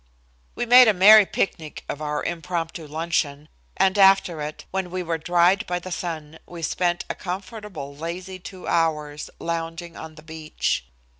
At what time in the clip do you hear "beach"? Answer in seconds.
10.23-10.87